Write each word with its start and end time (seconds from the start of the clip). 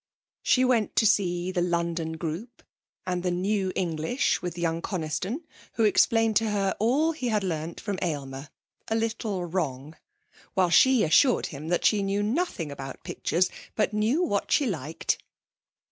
She 0.41 0.65
went 0.65 0.95
to 0.95 1.05
see 1.05 1.51
the 1.51 1.61
'London 1.61 2.13
Group' 2.13 2.63
and 3.05 3.21
the 3.21 3.29
'New 3.29 3.71
English' 3.75 4.41
with 4.41 4.57
young 4.57 4.81
Coniston, 4.81 5.45
who 5.73 5.83
explained 5.83 6.35
to 6.37 6.49
her 6.49 6.73
all 6.79 7.11
he 7.11 7.27
had 7.27 7.43
learnt 7.43 7.79
from 7.79 7.99
Aylmer, 8.01 8.49
a 8.87 8.95
little 8.95 9.45
wrong; 9.45 9.95
while 10.55 10.71
she 10.71 11.03
assured 11.03 11.45
him 11.53 11.67
that 11.67 11.85
she 11.85 12.01
knew 12.01 12.23
nothing 12.23 12.71
about 12.71 13.03
pictures, 13.03 13.51
but 13.75 13.91
she 13.91 13.97
knew 13.97 14.23
what 14.23 14.51
she 14.51 14.65
liked. 14.65 15.19